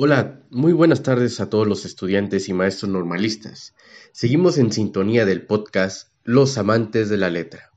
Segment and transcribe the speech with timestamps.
[0.00, 3.74] Hola, muy buenas tardes a todos los estudiantes y maestros normalistas.
[4.12, 7.72] Seguimos en sintonía del podcast Los amantes de la letra.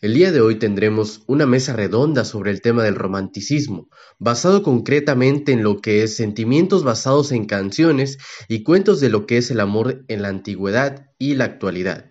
[0.00, 5.52] El día de hoy tendremos una mesa redonda sobre el tema del romanticismo, basado concretamente
[5.52, 8.16] en lo que es sentimientos basados en canciones
[8.48, 12.06] y cuentos de lo que es el amor en la antigüedad y la actualidad.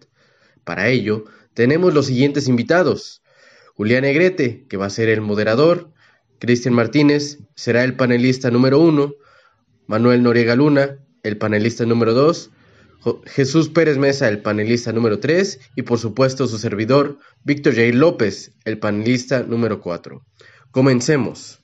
[0.63, 1.23] Para ello,
[1.55, 3.23] tenemos los siguientes invitados.
[3.73, 5.91] Julián Negrete, que va a ser el moderador,
[6.37, 9.15] Cristian Martínez será el panelista número uno,
[9.89, 12.51] Manuel Noriega Luna, el panelista número 2,
[13.25, 17.97] Jesús Pérez Mesa, el panelista número 3 y por supuesto su servidor, Víctor J.
[17.97, 20.23] López, el panelista número 4.
[20.69, 21.63] Comencemos.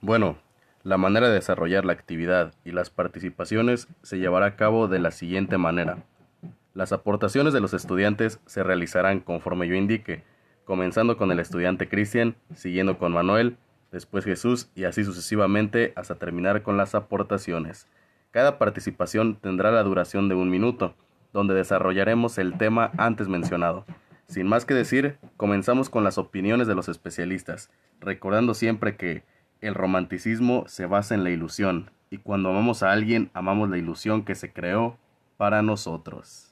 [0.00, 0.36] Bueno,
[0.82, 5.12] la manera de desarrollar la actividad y las participaciones se llevará a cabo de la
[5.12, 6.02] siguiente manera.
[6.74, 10.24] Las aportaciones de los estudiantes se realizarán conforme yo indique,
[10.70, 13.56] comenzando con el estudiante Cristian, siguiendo con Manuel,
[13.90, 17.88] después Jesús y así sucesivamente hasta terminar con las aportaciones.
[18.30, 20.94] Cada participación tendrá la duración de un minuto,
[21.32, 23.84] donde desarrollaremos el tema antes mencionado.
[24.28, 29.24] Sin más que decir, comenzamos con las opiniones de los especialistas, recordando siempre que
[29.60, 34.24] el romanticismo se basa en la ilusión, y cuando amamos a alguien, amamos la ilusión
[34.24, 34.96] que se creó
[35.36, 36.49] para nosotros.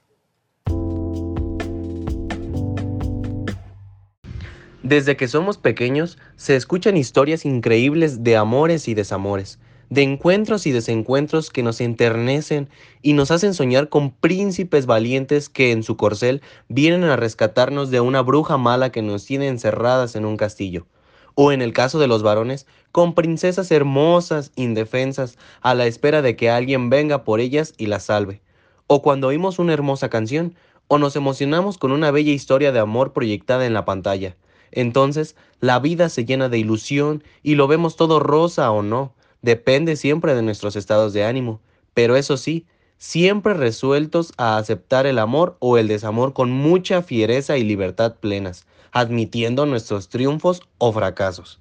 [4.88, 9.58] Desde que somos pequeños se escuchan historias increíbles de amores y desamores,
[9.90, 12.70] de encuentros y desencuentros que nos enternecen
[13.02, 18.00] y nos hacen soñar con príncipes valientes que en su corcel vienen a rescatarnos de
[18.00, 20.86] una bruja mala que nos tiene encerradas en un castillo.
[21.34, 26.34] O en el caso de los varones, con princesas hermosas, indefensas, a la espera de
[26.34, 28.40] que alguien venga por ellas y las salve.
[28.86, 30.54] O cuando oímos una hermosa canción,
[30.86, 34.34] o nos emocionamos con una bella historia de amor proyectada en la pantalla.
[34.72, 39.14] Entonces, la vida se llena de ilusión y lo vemos todo rosa o no.
[39.42, 41.60] Depende siempre de nuestros estados de ánimo.
[41.94, 42.66] Pero eso sí,
[42.98, 48.66] siempre resueltos a aceptar el amor o el desamor con mucha fiereza y libertad plenas,
[48.92, 51.60] admitiendo nuestros triunfos o fracasos.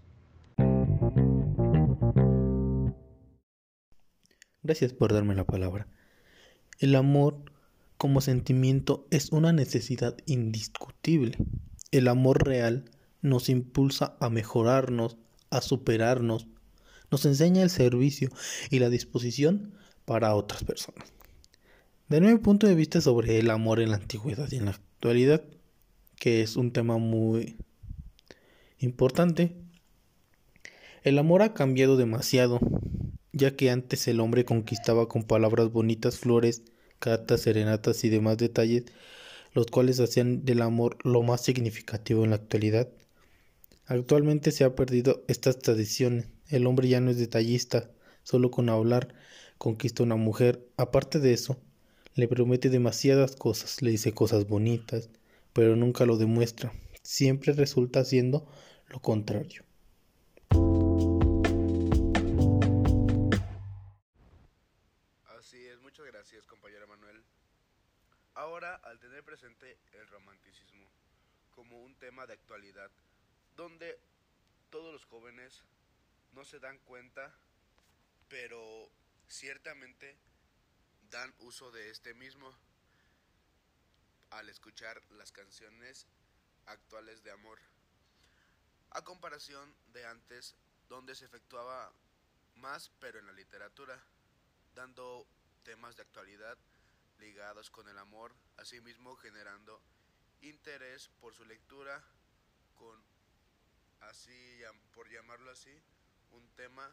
[4.63, 5.88] Gracias por darme la palabra.
[6.79, 7.38] El amor
[7.97, 11.38] como sentimiento es una necesidad indiscutible.
[11.91, 12.85] El amor real
[13.27, 15.17] nos impulsa a mejorarnos,
[15.49, 16.47] a superarnos,
[17.11, 18.29] nos enseña el servicio
[18.69, 19.73] y la disposición
[20.05, 21.13] para otras personas.
[22.09, 25.43] De mi punto de vista sobre el amor en la antigüedad y en la actualidad,
[26.16, 27.57] que es un tema muy
[28.79, 29.55] importante,
[31.03, 32.59] el amor ha cambiado demasiado,
[33.33, 36.63] ya que antes el hombre conquistaba con palabras bonitas, flores,
[36.99, 38.85] cartas, serenatas y demás detalles,
[39.53, 42.89] los cuales hacían del amor lo más significativo en la actualidad.
[43.89, 46.27] Actualmente se ha perdido estas tradiciones.
[46.49, 47.89] El hombre ya no es detallista,
[48.23, 49.15] solo con hablar
[49.57, 50.67] conquista una mujer.
[50.75, 51.57] Aparte de eso,
[52.13, 55.09] le promete demasiadas cosas, le dice cosas bonitas,
[55.53, 56.73] pero nunca lo demuestra.
[57.01, 58.45] Siempre resulta siendo
[58.89, 59.63] lo contrario.
[65.39, 67.23] Así es, muchas gracias compañero Manuel.
[68.33, 70.91] Ahora, al tener presente el romanticismo
[71.51, 72.91] como un tema de actualidad,
[73.57, 74.00] donde
[74.69, 75.63] todos los jóvenes
[76.31, 77.35] no se dan cuenta,
[78.29, 78.90] pero
[79.28, 80.16] ciertamente
[81.09, 82.56] dan uso de este mismo
[84.29, 86.06] al escuchar las canciones
[86.67, 87.59] actuales de amor.
[88.91, 90.56] A comparación de antes,
[90.88, 91.91] donde se efectuaba
[92.56, 94.00] más, pero en la literatura,
[94.75, 95.28] dando
[95.63, 96.57] temas de actualidad
[97.17, 99.81] ligados con el amor, asimismo generando
[100.41, 102.03] interés por su lectura
[102.75, 103.16] con
[104.09, 104.31] así
[104.95, 105.69] por llamarlo así,
[106.31, 106.90] un tema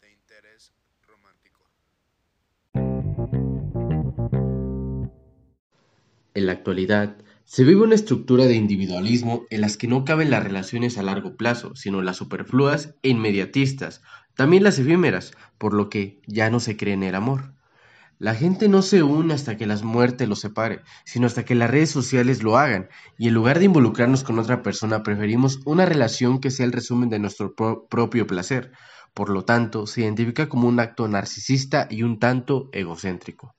[0.00, 0.72] de interés
[1.06, 1.60] romántico.
[6.34, 10.44] En la actualidad, se vive una estructura de individualismo en las que no caben las
[10.44, 14.02] relaciones a largo plazo, sino las superfluas e inmediatistas,
[14.34, 17.54] también las efímeras, por lo que ya no se cree en el amor.
[18.22, 21.68] La gente no se une hasta que la muerte los separe, sino hasta que las
[21.68, 22.88] redes sociales lo hagan,
[23.18, 27.10] y en lugar de involucrarnos con otra persona, preferimos una relación que sea el resumen
[27.10, 28.70] de nuestro propio placer.
[29.12, 33.56] Por lo tanto, se identifica como un acto narcisista y un tanto egocéntrico.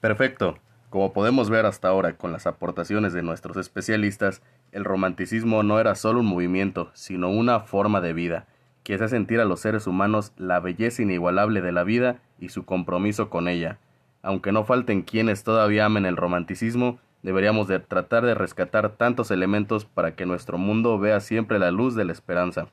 [0.00, 0.56] Perfecto.
[0.88, 4.40] Como podemos ver hasta ahora con las aportaciones de nuestros especialistas,
[4.72, 8.46] el romanticismo no era solo un movimiento, sino una forma de vida
[8.86, 12.64] que hace sentir a los seres humanos la belleza inigualable de la vida y su
[12.64, 13.78] compromiso con ella.
[14.22, 19.84] Aunque no falten quienes todavía amen el romanticismo, Deberíamos de tratar de rescatar tantos elementos
[19.84, 22.68] para que nuestro mundo vea siempre la luz de la esperanza.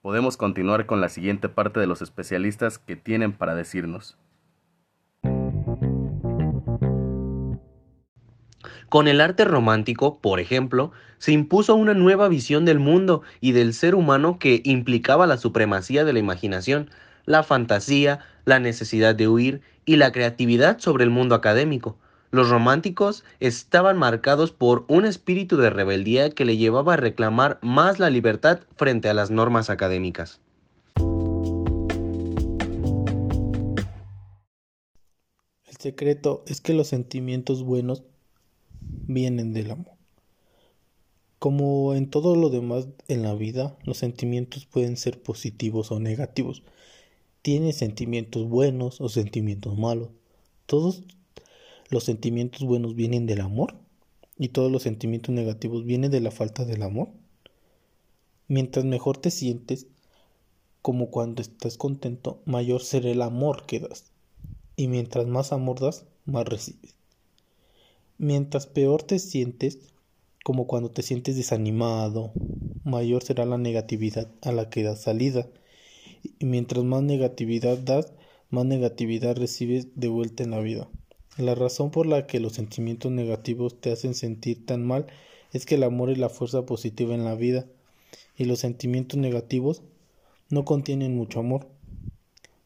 [0.00, 4.16] Podemos continuar con la siguiente parte de los especialistas que tienen para decirnos.
[8.92, 13.72] Con el arte romántico, por ejemplo, se impuso una nueva visión del mundo y del
[13.72, 16.90] ser humano que implicaba la supremacía de la imaginación,
[17.24, 21.96] la fantasía, la necesidad de huir y la creatividad sobre el mundo académico.
[22.30, 27.98] Los románticos estaban marcados por un espíritu de rebeldía que le llevaba a reclamar más
[27.98, 30.42] la libertad frente a las normas académicas.
[35.64, 38.02] El secreto es que los sentimientos buenos
[39.14, 39.94] vienen del amor.
[41.38, 46.62] Como en todo lo demás en la vida, los sentimientos pueden ser positivos o negativos.
[47.42, 50.10] Tienes sentimientos buenos o sentimientos malos.
[50.66, 51.02] Todos
[51.90, 53.74] los sentimientos buenos vienen del amor
[54.38, 57.08] y todos los sentimientos negativos vienen de la falta del amor.
[58.46, 59.88] Mientras mejor te sientes,
[60.80, 64.12] como cuando estás contento, mayor será el amor que das.
[64.76, 66.94] Y mientras más amor das, más recibes.
[68.22, 69.80] Mientras peor te sientes,
[70.44, 72.30] como cuando te sientes desanimado,
[72.84, 75.48] mayor será la negatividad a la que das salida.
[76.38, 78.12] Y mientras más negatividad das,
[78.48, 80.88] más negatividad recibes de vuelta en la vida.
[81.36, 85.08] La razón por la que los sentimientos negativos te hacen sentir tan mal
[85.52, 87.66] es que el amor es la fuerza positiva en la vida
[88.38, 89.82] y los sentimientos negativos
[90.48, 91.66] no contienen mucho amor.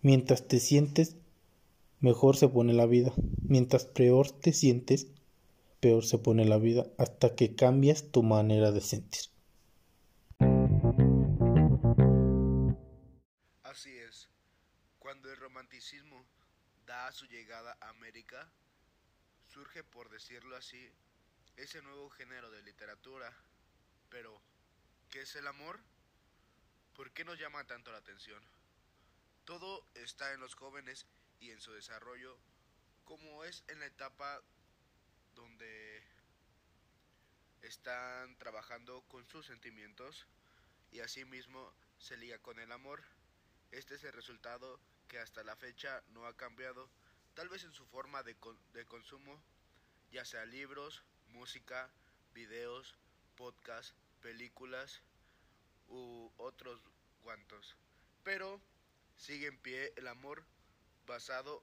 [0.02, 1.16] Mientras te sientes,
[2.00, 3.14] mejor se pone la vida.
[3.48, 5.06] Mientras peor te sientes,
[5.86, 9.20] peor se pone la vida hasta que cambias tu manera de sentir.
[13.62, 14.28] Así es.
[14.98, 16.26] Cuando el romanticismo
[16.86, 18.50] da su llegada a América,
[19.46, 20.90] surge, por decirlo así,
[21.56, 23.32] ese nuevo género de literatura.
[24.08, 24.42] Pero,
[25.08, 25.78] ¿qué es el amor?
[26.96, 28.42] ¿Por qué nos llama tanto la atención?
[29.44, 31.06] Todo está en los jóvenes
[31.38, 32.36] y en su desarrollo,
[33.04, 34.42] como es en la etapa
[35.36, 36.02] donde
[37.62, 40.26] están trabajando con sus sentimientos
[40.90, 43.02] y asimismo se liga con el amor.
[43.70, 46.90] Este es el resultado que hasta la fecha no ha cambiado,
[47.34, 48.34] tal vez en su forma de,
[48.72, 49.40] de consumo,
[50.10, 51.90] ya sea libros, música,
[52.34, 52.96] videos,
[53.36, 55.02] podcasts, películas
[55.88, 56.80] u otros
[57.22, 57.76] cuantos.
[58.24, 58.60] Pero
[59.16, 60.44] sigue en pie el amor
[61.06, 61.62] basado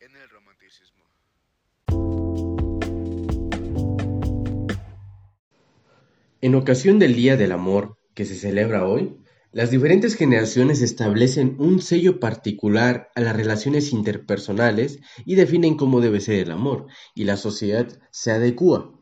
[0.00, 1.17] en el romanticismo.
[6.40, 9.16] En ocasión del Día del Amor, que se celebra hoy,
[9.50, 16.20] las diferentes generaciones establecen un sello particular a las relaciones interpersonales y definen cómo debe
[16.20, 16.86] ser el amor,
[17.16, 18.92] y la sociedad se adecua.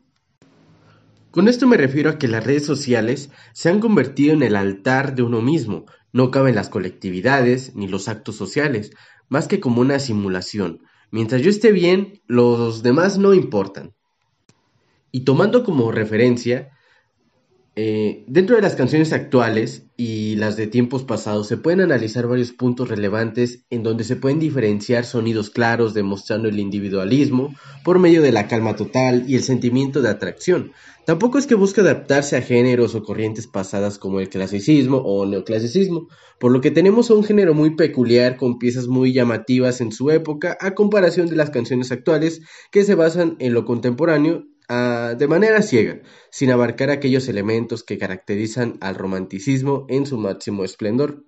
[1.29, 5.13] Con esto me refiero a que las redes sociales se han convertido en el altar
[5.13, 8.89] de uno mismo, no caben las colectividades ni los actos sociales,
[9.29, 10.79] más que como una simulación.
[11.11, 13.93] Mientras yo esté bien, los demás no importan.
[15.11, 16.71] Y tomando como referencia
[17.79, 22.51] eh, dentro de las canciones actuales y las de tiempos pasados se pueden analizar varios
[22.51, 28.31] puntos relevantes en donde se pueden diferenciar sonidos claros demostrando el individualismo por medio de
[28.31, 30.71] la calma total y el sentimiento de atracción.
[31.05, 36.07] Tampoco es que busque adaptarse a géneros o corrientes pasadas como el clasicismo o neoclasicismo,
[36.39, 40.09] por lo que tenemos a un género muy peculiar con piezas muy llamativas en su
[40.09, 45.61] época a comparación de las canciones actuales que se basan en lo contemporáneo De manera
[45.61, 51.23] ciega, sin abarcar aquellos elementos que caracterizan al romanticismo en su máximo esplendor.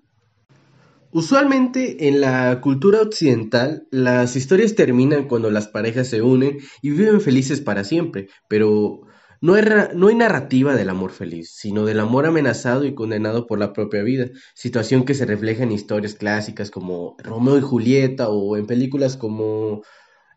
[1.11, 7.19] Usualmente en la cultura occidental las historias terminan cuando las parejas se unen y viven
[7.19, 9.01] felices para siempre, pero
[9.41, 14.03] no hay, narrativa del amor feliz, sino del amor amenazado y condenado por la propia
[14.03, 19.15] vida, situación que se refleja en historias clásicas como Romeo y Julieta o en películas
[19.15, 19.81] como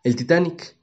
[0.04, 0.76] El Titanic.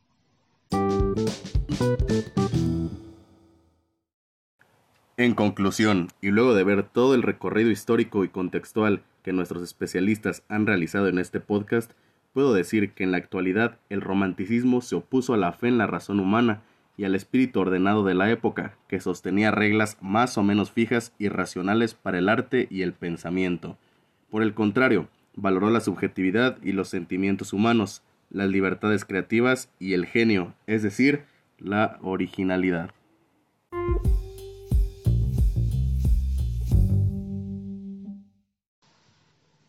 [5.19, 10.43] En conclusión, y luego de ver todo el recorrido histórico y contextual que nuestros especialistas
[10.47, 11.91] han realizado en este podcast,
[12.31, 15.87] puedo decir que en la actualidad el romanticismo se opuso a la fe en la
[15.87, 16.61] razón humana
[16.95, 21.29] y al espíritu ordenado de la época, que sostenía reglas más o menos fijas y
[21.29, 23.77] racionales para el arte y el pensamiento.
[24.29, 30.05] Por el contrario, valoró la subjetividad y los sentimientos humanos, las libertades creativas y el
[30.05, 31.23] genio, es decir,
[31.59, 32.91] la originalidad.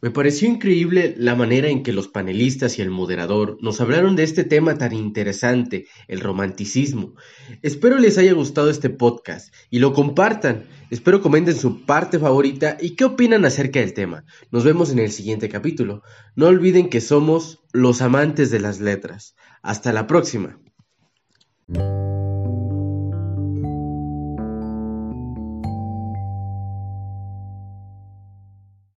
[0.03, 4.23] Me pareció increíble la manera en que los panelistas y el moderador nos hablaron de
[4.23, 7.17] este tema tan interesante, el romanticismo.
[7.61, 10.65] Espero les haya gustado este podcast y lo compartan.
[10.89, 14.25] Espero comenten su parte favorita y qué opinan acerca del tema.
[14.51, 16.03] Nos vemos en el siguiente capítulo.
[16.35, 19.35] No olviden que somos los amantes de las letras.
[19.61, 20.59] Hasta la próxima.
[21.73, 22.10] Thank you.